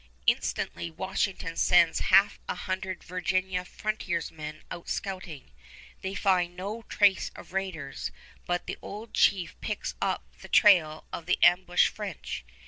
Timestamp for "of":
7.35-7.53, 11.13-11.27